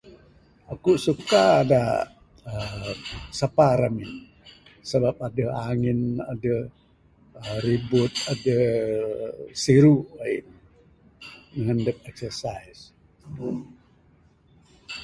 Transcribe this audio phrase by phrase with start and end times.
[0.73, 1.81] Aku suka da
[2.49, 2.93] aaa...,
[3.39, 4.11] sapa ramin,
[4.89, 6.61] sebab aduh angin, aduh
[7.43, 7.57] aa..
[7.65, 8.63] ribut, aduh
[9.61, 9.95] siru
[10.25, 10.45] ain,
[11.65, 12.81] nan adup exercise.